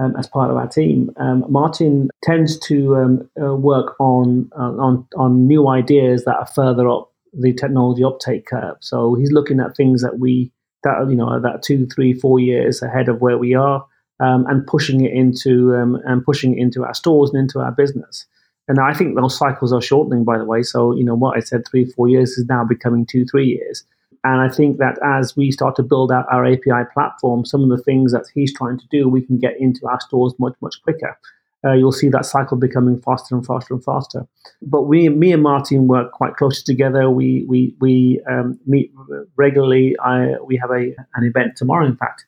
[0.00, 1.10] um, as part of our team.
[1.16, 6.46] Um, Martin tends to um, uh, work on, uh, on on new ideas that are
[6.46, 8.76] further up the technology uptake curve.
[8.80, 10.52] So he's looking at things that we
[10.84, 13.84] that you know that two, three, four years ahead of where we are,
[14.20, 17.72] um, and pushing it into um, and pushing it into our stores and into our
[17.72, 18.26] business.
[18.68, 20.62] And I think those cycles are shortening, by the way.
[20.62, 23.84] So you know what I said, three, four years is now becoming two, three years.
[24.26, 27.68] And I think that as we start to build out our API platform, some of
[27.68, 30.82] the things that he's trying to do, we can get into our stores much, much
[30.82, 31.16] quicker.
[31.64, 34.26] Uh, you'll see that cycle becoming faster and faster and faster.
[34.62, 37.08] But we, me and Martin work quite closely together.
[37.08, 38.92] We we we um, meet
[39.36, 39.96] regularly.
[40.00, 42.26] I we have a an event tomorrow, in fact,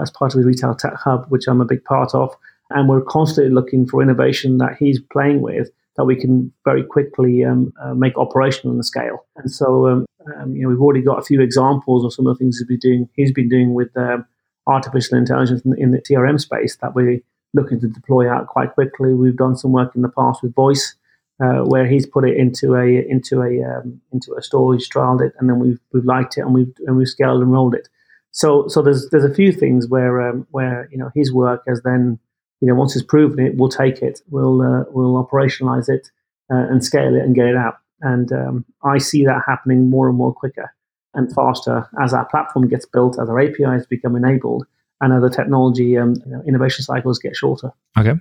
[0.00, 2.30] as part of the Retail Tech Hub, which I'm a big part of.
[2.70, 7.44] and we're constantly looking for innovation that he's playing with that we can very quickly
[7.44, 9.26] um, uh, make operational on the scale.
[9.36, 12.36] And so, um, um, you know, we've already got a few examples of some of
[12.36, 13.08] the things he's been doing.
[13.14, 14.24] He's been doing with um,
[14.66, 17.20] artificial intelligence in, in, the CRM space that we're
[17.54, 19.12] looking to deploy out quite quickly.
[19.12, 20.94] We've done some work in the past with voice.
[21.42, 25.32] Uh, where he's put it into a into a um, into a storage, trialed it,
[25.38, 27.88] and then we've we've liked it and we've and we've scaled and rolled it.
[28.30, 31.80] So so there's there's a few things where um, where you know his work has
[31.80, 32.18] then
[32.60, 36.08] you know once it's proven it, we'll take it, we'll uh, we'll operationalize it
[36.52, 37.78] uh, and scale it and get it out.
[38.02, 40.72] And um, I see that happening more and more quicker
[41.14, 44.66] and faster as our platform gets built, as our APIs become enabled,
[45.00, 47.72] and as the technology um, you know, innovation cycles get shorter.
[47.98, 48.14] Okay.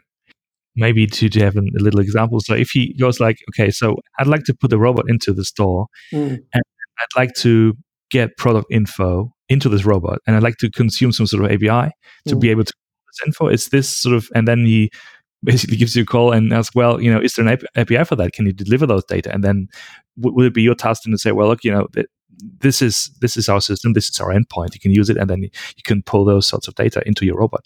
[0.76, 2.40] Maybe to, to have a little example.
[2.40, 5.44] So if he goes like, okay, so I'd like to put the robot into the
[5.44, 6.30] store, mm.
[6.30, 6.64] and
[7.00, 7.74] I'd like to
[8.12, 11.92] get product info into this robot and I'd like to consume some sort of API
[12.28, 12.40] to mm.
[12.40, 12.74] be able to
[13.12, 13.48] this info.
[13.48, 14.92] It's this sort of, and then he
[15.44, 18.16] basically gives you a call and asks, well, you know, is there an API for
[18.16, 18.34] that?
[18.34, 19.34] Can you deliver those data?
[19.34, 19.68] And then
[20.20, 21.88] w- will it be your task to say, well, look, you know,
[22.60, 24.74] this is this is our system, this is our endpoint.
[24.74, 27.38] You can use it, and then you can pull those sorts of data into your
[27.38, 27.66] robot.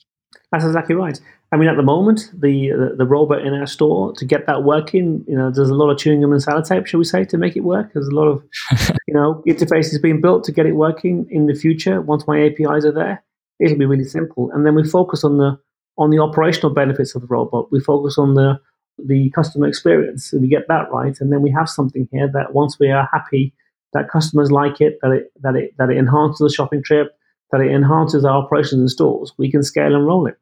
[0.52, 1.20] That's exactly right.
[1.52, 4.64] I mean, at the moment, the, the, the robot in our store to get that
[4.64, 7.38] working, you know, there's a lot of chewing gum and sellotape, shall we say, to
[7.38, 7.94] make it work.
[7.94, 8.44] There's a lot of,
[9.08, 12.02] you know, interfaces being built to get it working in the future.
[12.02, 13.24] Once my APIs are there,
[13.64, 14.52] it'll be really simple.
[14.52, 15.58] And then we focus on the
[15.98, 17.72] on the operational benefits of the robot.
[17.72, 18.60] We focus on the
[19.04, 21.20] the customer experience, and we get that right.
[21.20, 23.54] And then we have something here that once we are happy
[23.94, 27.16] that customers like it, that it that it that it enhances the shopping trip,
[27.52, 30.38] that it enhances our operations in stores, we can scale and roll it.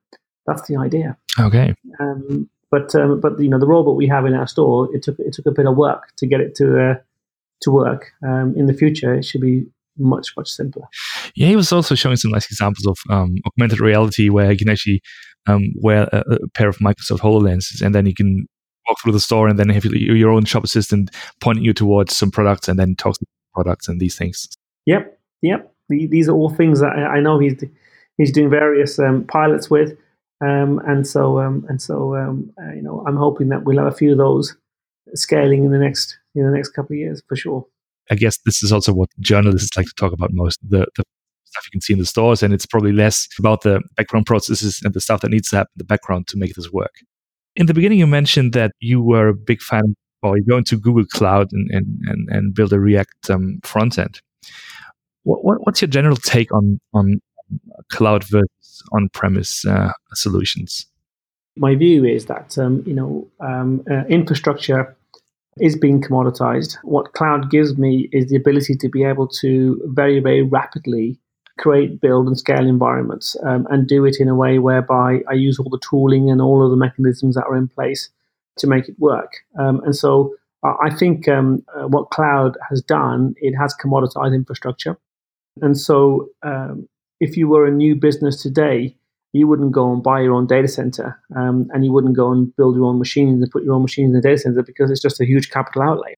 [0.47, 1.17] That's the idea.
[1.39, 1.75] Okay.
[1.99, 5.19] Um, but um, but you know the robot we have in our store, it took
[5.19, 6.95] it took a bit of work to get it to uh,
[7.61, 8.11] to work.
[8.23, 9.65] Um, in the future, it should be
[9.97, 10.87] much much simpler.
[11.35, 14.69] Yeah, he was also showing some nice examples of um, augmented reality where you can
[14.69, 15.01] actually
[15.47, 18.47] um, wear a, a, pair of Microsoft Hololenses, and then you can
[18.87, 22.31] walk through the store, and then have your own shop assistant pointing you towards some
[22.31, 24.47] products, and then talk to products and these things.
[24.85, 25.73] Yep, yep.
[25.89, 27.63] These are all things that I know he's
[28.17, 29.97] he's doing various um, pilots with,
[30.41, 33.91] um, and so um, and so um, uh, you know I'm hoping that we'll have
[33.91, 34.55] a few of those
[35.13, 37.65] scaling in the next in the next couple of years for sure.
[38.09, 41.03] I guess this is also what journalists like to talk about most the, the
[41.51, 44.81] stuff you can see in the stores, and it's probably less about the background processes
[44.83, 46.93] and the stuff that needs to happen in the background to make this work.
[47.55, 50.77] In the beginning, you mentioned that you were a big fan, or you go into
[50.77, 54.21] Google Cloud and and and, and build a React um, front end.
[55.23, 57.21] What, what, what's your general take on on
[57.91, 60.87] cloud versus on premise uh, solutions?
[61.57, 64.95] My view is that um, you know um, uh, infrastructure
[65.59, 66.77] is being commoditized.
[66.83, 71.19] What cloud gives me is the ability to be able to very, very rapidly
[71.57, 75.59] create, build, and scale environments um, and do it in a way whereby I use
[75.59, 78.09] all the tooling and all of the mechanisms that are in place
[78.57, 79.31] to make it work.
[79.59, 84.97] Um, and so I think um, uh, what cloud has done, it has commoditized infrastructure.
[85.61, 86.87] And so um,
[87.19, 88.95] if you were a new business today,
[89.33, 92.55] you wouldn't go and buy your own data center um, and you wouldn't go and
[92.57, 95.01] build your own machines and put your own machines in the data center because it's
[95.01, 96.13] just a huge capital outlay.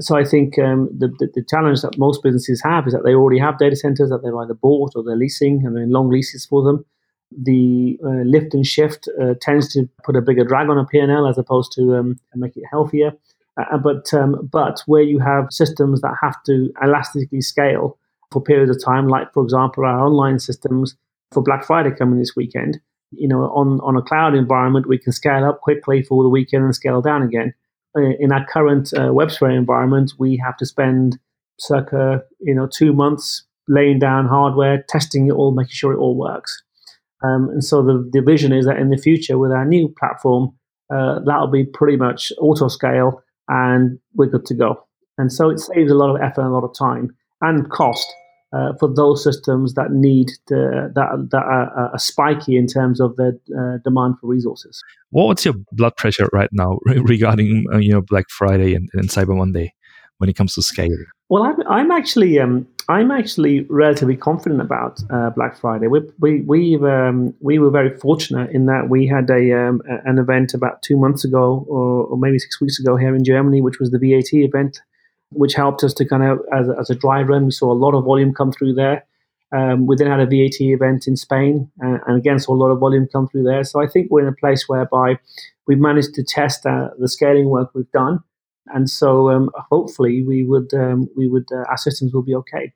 [0.00, 3.14] So I think um, the, the, the, challenge that most businesses have is that they
[3.14, 6.10] already have data centers that they've either bought or they're leasing and they're in long
[6.10, 6.84] leases for them.
[7.30, 11.26] The uh, lift and shift uh, tends to put a bigger drag on a P&L
[11.26, 13.12] as opposed to um, make it healthier.
[13.56, 17.98] Uh, but um, but where you have systems that have to elastically scale
[18.30, 20.94] for periods of time, like for example our online systems,
[21.32, 22.80] for Black Friday coming this weekend.
[23.12, 26.64] You know, on, on a cloud environment, we can scale up quickly for the weekend
[26.64, 27.54] and scale down again.
[27.96, 31.18] Uh, in our current uh, WebSphere environment, we have to spend
[31.58, 36.16] circa you know two months laying down hardware, testing it all, making sure it all
[36.16, 36.62] works.
[37.24, 40.50] Um, and so the, the vision is that in the future, with our new platform,
[40.94, 44.86] uh, that'll be pretty much auto scale, and we're good to go.
[45.18, 48.06] And so it saves a lot of effort and a lot of time and cost
[48.52, 53.16] uh, for those systems that need to, that that are, are, spiky in terms of
[53.16, 54.82] their uh, demand for resources.
[55.10, 59.36] What's your blood pressure right now regarding uh, you know Black Friday and, and, Cyber
[59.36, 59.74] Monday
[60.18, 60.96] when it comes to scale?
[61.28, 65.88] Well, I'm, I'm actually um, I'm actually relatively confident about uh, Black Friday.
[65.88, 70.18] We we we um, we were very fortunate in that we had a um, an
[70.18, 73.80] event about two months ago or, or maybe six weeks ago here in Germany, which
[73.80, 74.80] was the VAT event
[75.36, 77.94] which helped us to kind of, as, as a dry run, we saw a lot
[77.94, 79.04] of volume come through there.
[79.52, 82.72] Um, we then had a VAT event in Spain, uh, and again saw a lot
[82.72, 83.62] of volume come through there.
[83.64, 85.18] So I think we're in a place whereby
[85.66, 88.18] we've managed to test uh, the scaling work we've done,
[88.74, 92.72] and so um, hopefully we would um, we would uh, our systems will be okay.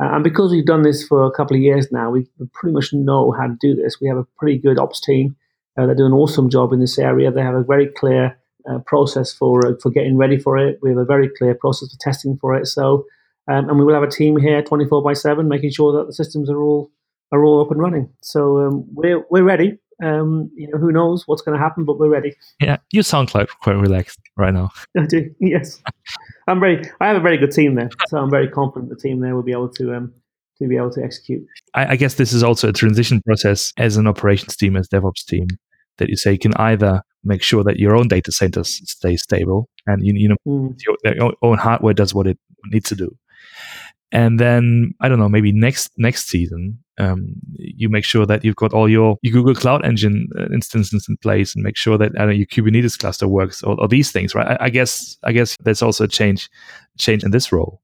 [0.00, 2.92] Uh, and because we've done this for a couple of years now, we pretty much
[2.92, 4.00] know how to do this.
[4.00, 5.36] We have a pretty good ops team
[5.76, 7.30] Uh, they do an awesome job in this area.
[7.30, 8.38] They have a very clear
[8.70, 10.78] uh, process for uh, for getting ready for it.
[10.82, 12.66] We have a very clear process for testing for it.
[12.66, 13.06] So,
[13.48, 16.06] um, and we will have a team here, twenty four by seven, making sure that
[16.06, 16.90] the systems are all
[17.32, 18.08] are all up and running.
[18.22, 19.78] So um, we're we're ready.
[20.02, 22.34] Um, you know, who knows what's going to happen, but we're ready.
[22.60, 24.70] Yeah, you sound like quite relaxed right now.
[24.98, 25.32] I do.
[25.38, 25.80] Yes,
[26.48, 26.82] I'm very.
[27.00, 29.44] I have a very good team there, so I'm very confident the team there will
[29.44, 30.12] be able to um,
[30.58, 31.46] to be able to execute.
[31.74, 35.24] I, I guess this is also a transition process as an operations team, as DevOps
[35.24, 35.46] team,
[35.98, 39.68] that you say you can either make sure that your own data centers stay stable
[39.86, 40.78] and you, you know mm.
[40.86, 42.38] your, your own hardware does what it
[42.70, 43.16] needs to do
[44.14, 48.54] and then I don't know, maybe next next season, um, you make sure that you've
[48.54, 52.14] got all your, your Google Cloud Engine uh, instances in place, and make sure that
[52.14, 54.46] know, your Kubernetes cluster works, or, or these things, right?
[54.46, 56.48] I, I, guess I guess there's also a change
[56.96, 57.82] change in this role.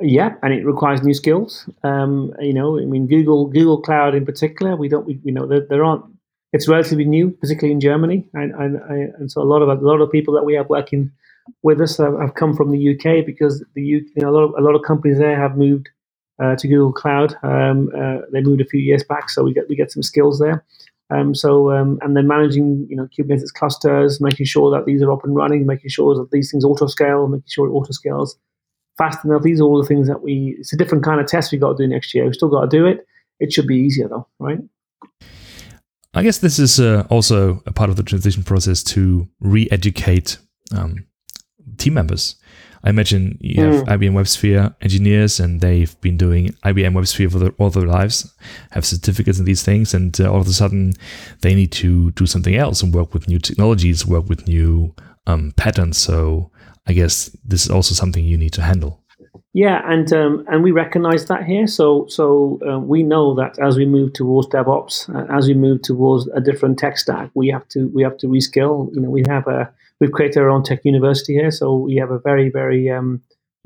[0.00, 1.68] Yeah, and it requires new skills.
[1.82, 5.46] Um, you know, I mean, Google Google Cloud in particular, we don't, we, you know,
[5.48, 6.04] there, there aren't.
[6.52, 10.00] It's relatively new, particularly in Germany, and, and, and so a lot of a lot
[10.00, 11.10] of people that we have working
[11.62, 14.60] with us have come from the UK because the you know, a lot of a
[14.60, 15.88] lot of companies there have moved
[16.42, 17.34] uh, to Google Cloud.
[17.42, 20.38] Um, uh, they moved a few years back, so we get we get some skills
[20.38, 20.64] there.
[21.10, 25.12] Um, so um, and then managing you know Kubernetes clusters, making sure that these are
[25.12, 28.36] up and running, making sure that these things auto scale, making sure it auto scales
[28.98, 29.42] fast enough.
[29.42, 30.56] These are all the things that we.
[30.58, 32.24] It's a different kind of test we've got to do next year.
[32.24, 33.06] We've still got to do it.
[33.40, 34.58] It should be easier though, right?
[36.14, 40.38] I guess this is uh, also a part of the transition process to re-educate
[40.76, 41.06] um,
[41.78, 42.36] team members.
[42.84, 43.86] I imagine you have mm.
[43.86, 48.34] IBM WebSphere engineers, and they've been doing IBM WebSphere for all their lives,
[48.72, 50.92] have certificates in these things, and uh, all of a sudden
[51.40, 54.94] they need to do something else and work with new technologies, work with new
[55.26, 55.96] um, patterns.
[55.96, 56.50] So
[56.86, 59.01] I guess this is also something you need to handle.
[59.54, 61.66] Yeah, and um, and we recognize that here.
[61.66, 65.82] So so uh, we know that as we move towards DevOps, uh, as we move
[65.82, 68.94] towards a different tech stack, we have to we have to reskill.
[68.94, 72.10] You know, we have a we've created our own tech university here, so we have
[72.10, 73.20] a very very um,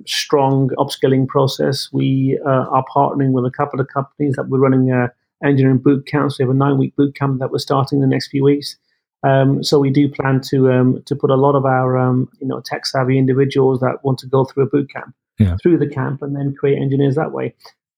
[0.07, 1.89] strong upskilling process.
[1.93, 5.13] We uh, are partnering with a couple of companies that we're running a
[5.45, 6.33] engineering boot camp.
[6.33, 8.43] So we have a nine week boot camp that we're starting in the next few
[8.43, 8.77] weeks.
[9.23, 12.49] Um, so we do plan to um, to put a lot of our um, you
[12.49, 15.57] know tech savvy individuals that want to go through a boot camp yeah.
[15.63, 17.55] through the camp and then create engineers that way.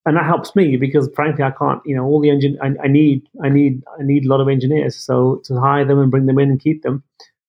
[0.07, 2.89] And that helps me because frankly I can't you know all the engine I, I
[2.89, 4.97] need I need I need a lot of engineers.
[4.97, 7.03] So to hire them and bring them in and keep them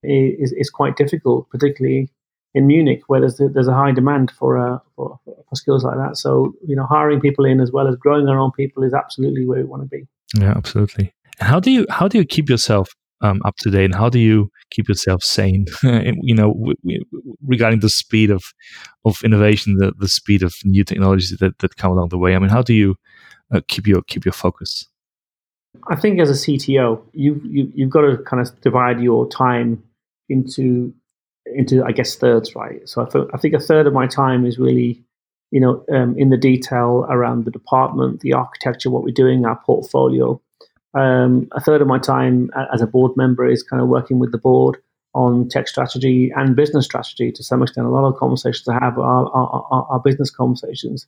[0.03, 2.09] is, is quite difficult, particularly
[2.53, 6.17] in Munich, where there's there's a high demand for, uh, for for skills like that.
[6.17, 9.45] So you know, hiring people in as well as growing our own people is absolutely
[9.45, 10.07] where we want to be.
[10.35, 11.13] Yeah, absolutely.
[11.39, 14.19] How do you how do you keep yourself um, up to date, and how do
[14.19, 15.65] you keep yourself sane?
[15.83, 18.43] you know, w- w- regarding the speed of
[19.05, 22.35] of innovation, the, the speed of new technologies that, that come along the way.
[22.35, 22.95] I mean, how do you
[23.53, 24.87] uh, keep your keep your focus?
[25.87, 29.83] I think as a CTO, you, you you've got to kind of divide your time
[30.27, 30.93] into
[31.45, 32.87] into I guess thirds, right?
[32.87, 35.03] So I, th- I think a third of my time is really,
[35.51, 39.59] you know, um, in the detail around the department, the architecture, what we're doing, our
[39.65, 40.41] portfolio.
[40.93, 44.31] Um, a third of my time as a board member is kind of working with
[44.31, 44.77] the board
[45.13, 47.87] on tech strategy and business strategy to some extent.
[47.87, 51.07] A lot of conversations I have are, are, are, business conversations.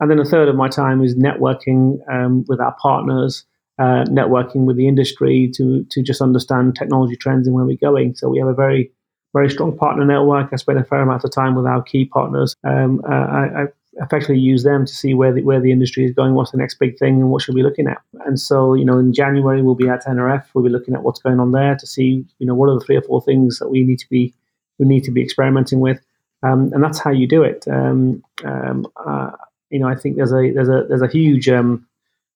[0.00, 3.44] And then a third of my time is networking um, with our partners,
[3.78, 8.14] uh, networking with the industry to to just understand technology trends and where we're going.
[8.16, 8.90] So we have a very
[9.34, 10.50] very strong partner network.
[10.52, 12.54] I spend a fair amount of time with our key partners.
[12.64, 13.66] Um, I, I,
[14.00, 16.78] effectively use them to see where the, where the industry is going, what's the next
[16.78, 17.98] big thing, and what should we be looking at.
[18.26, 20.44] And so, you know, in January we'll be at NRF.
[20.54, 22.84] We'll be looking at what's going on there to see, you know, what are the
[22.84, 24.34] three or four things that we need to be
[24.78, 26.00] we need to be experimenting with.
[26.44, 27.66] Um, and that's how you do it.
[27.66, 29.30] Um, um uh,
[29.70, 31.86] you know, I think there's a there's a there's a huge um,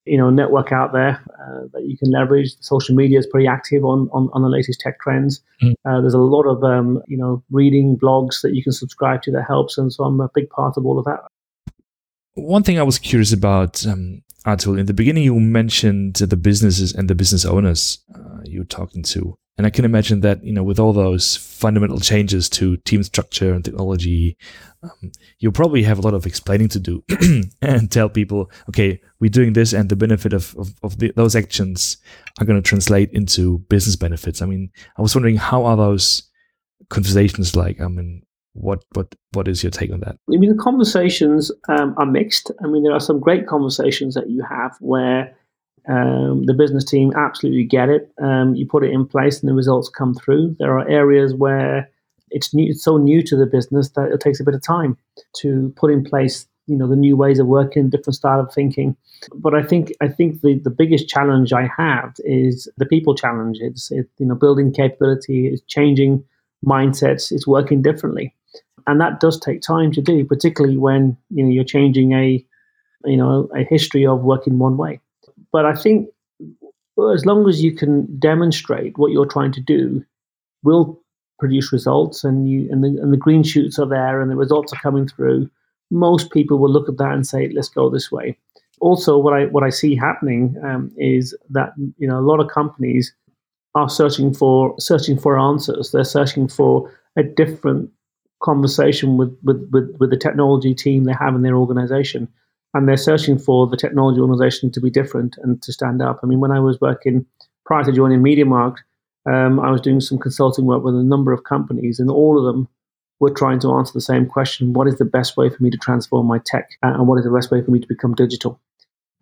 [0.04, 2.54] you know network out there uh, that you can leverage.
[2.60, 5.40] Social media is pretty active on on, on the latest tech trends.
[5.62, 5.74] Mm.
[5.84, 9.30] Uh, there's a lot of um, you know reading blogs that you can subscribe to
[9.32, 11.20] that helps, and so I'm a big part of all of that.
[12.34, 16.92] One thing I was curious about, um, Atul, in the beginning you mentioned the businesses
[16.92, 19.36] and the business owners uh, you were talking to.
[19.58, 23.52] And I can imagine that, you know, with all those fundamental changes to team structure
[23.52, 24.38] and technology,
[24.82, 27.04] um, you'll probably have a lot of explaining to do
[27.62, 31.36] and tell people, okay, we're doing this and the benefit of, of, of the, those
[31.36, 31.98] actions
[32.40, 34.40] are going to translate into business benefits.
[34.40, 36.30] I mean, I was wondering, how are those
[36.88, 37.78] conversations like?
[37.78, 38.22] I mean,
[38.54, 40.16] what what what is your take on that?
[40.32, 42.50] I mean, the conversations um, are mixed.
[42.62, 45.34] I mean, there are some great conversations that you have where
[45.88, 48.12] um, the business team absolutely get it.
[48.22, 50.56] Um, you put it in place, and the results come through.
[50.58, 51.90] There are areas where
[52.30, 54.96] it's new, it's so new to the business that it takes a bit of time
[55.38, 58.96] to put in place you know the new ways of working, different style of thinking.
[59.34, 63.58] But I think I think the, the biggest challenge I have is the people challenge.
[63.60, 66.24] It's it, you know building capability, it's changing
[66.64, 68.34] mindsets, it's working differently,
[68.86, 72.44] and that does take time to do, particularly when you know you're changing a
[73.04, 75.00] you know a history of working one way.
[75.52, 76.08] But I think
[77.14, 80.04] as long as you can demonstrate what you're trying to do
[80.62, 81.00] will
[81.38, 84.72] produce results and you and the and the green shoots are there and the results
[84.72, 85.50] are coming through.
[85.90, 88.36] Most people will look at that and say let's go this way.
[88.80, 92.48] Also what i what i see happening um, is that you know a lot of
[92.48, 93.14] companies
[93.74, 95.92] are searching for searching for answers.
[95.92, 97.90] They're searching for a different
[98.42, 102.28] conversation with with with, with the technology team they have in their organization
[102.74, 106.20] and they're searching for the technology organization to be different and to stand up.
[106.22, 107.26] I mean, when I was working
[107.66, 108.78] prior to joining MediaMarkt,
[109.30, 112.44] um, I was doing some consulting work with a number of companies, and all of
[112.44, 112.68] them
[113.20, 115.78] were trying to answer the same question: What is the best way for me to
[115.78, 118.60] transform my tech, and what is the best way for me to become digital?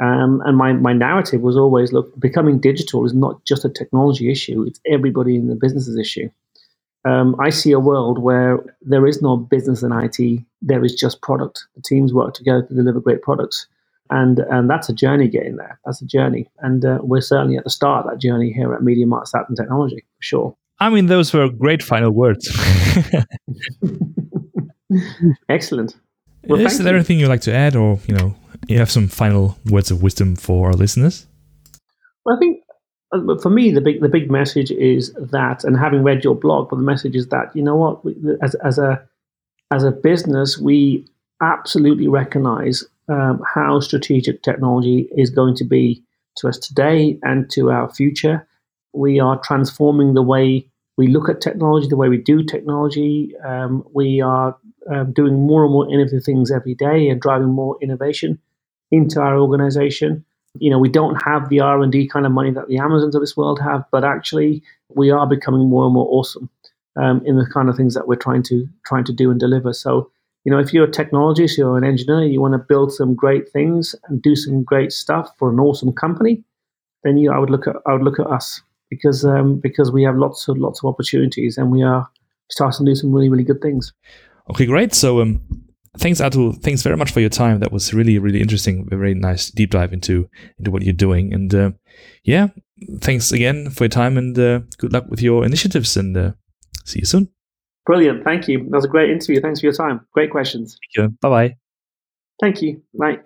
[0.03, 4.33] Um, and my, my narrative was always look, becoming digital is not just a technology
[4.33, 6.31] issue, it's everybody in the business's issue.
[7.05, 11.23] Um, I see a world where there is no business in IT, there is just
[11.23, 11.67] product.
[11.75, 13.67] The teams work together to deliver great products.
[14.11, 15.79] And, and that's a journey getting there.
[15.85, 16.51] That's a journey.
[16.59, 19.55] And uh, we're certainly at the start of that journey here at Media MediaMarkt Saturn
[19.55, 20.57] Technology, for sure.
[20.81, 22.49] I mean, those were great final words.
[25.49, 25.95] Excellent.
[26.45, 26.97] Well, is there you.
[26.97, 28.35] anything you'd like to add, or you know,
[28.67, 31.27] you have some final words of wisdom for our listeners?
[32.25, 32.63] Well, I think
[33.11, 36.77] for me, the big the big message is that, and having read your blog, but
[36.77, 38.01] the message is that you know what,
[38.43, 39.03] as as a
[39.73, 41.05] as a business, we
[41.43, 46.03] absolutely recognize um, how strategic technology is going to be
[46.37, 48.47] to us today and to our future.
[48.93, 53.35] We are transforming the way we look at technology, the way we do technology.
[53.45, 54.57] Um, we are
[54.91, 58.39] um, doing more and more innovative things every day and driving more innovation
[58.91, 60.25] into our organization
[60.59, 63.37] you know we don't have the r&d kind of money that the amazons of this
[63.37, 66.51] world have but actually we are becoming more and more awesome
[66.97, 69.73] um, in the kind of things that we're trying to trying to do and deliver.
[69.73, 70.11] So
[70.45, 73.51] you know if you're a technologist you're an engineer you want to build some great
[73.53, 76.43] things and do some great stuff for an awesome company
[77.05, 80.03] then you i would look at i would look at us because um, because we
[80.03, 82.09] have lots of lots of opportunities and we are
[82.51, 83.93] starting to do some really really good things.
[84.51, 84.95] Okay great.
[84.95, 85.41] So um
[85.99, 86.61] thanks Atul.
[86.63, 87.61] Thanks very much for your time.
[87.61, 88.89] That was really really interesting.
[88.91, 90.29] A very nice deep dive into
[90.59, 91.33] into what you're doing.
[91.33, 91.71] And uh,
[92.25, 92.49] yeah,
[93.01, 95.97] thanks again for your time and uh, good luck with your initiatives.
[95.97, 96.33] And uh,
[96.85, 97.29] see you soon.
[97.87, 98.25] Brilliant.
[98.25, 98.59] Thank you.
[98.59, 99.41] That was a great interview.
[99.41, 100.07] Thanks for your time.
[100.13, 100.79] Great questions.
[100.95, 101.17] Thank you.
[101.21, 101.57] Bye bye.
[102.41, 102.83] Thank you.
[102.99, 103.19] Bye.